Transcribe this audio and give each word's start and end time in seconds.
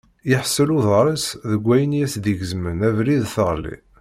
Yeḥṣel 0.29 0.69
uḍar-is 0.77 1.25
deg 1.49 1.61
wayen 1.65 1.97
i 1.99 2.03
as-d-igezmen 2.05 2.85
abrid 2.87 3.23
teɣli. 3.35 3.75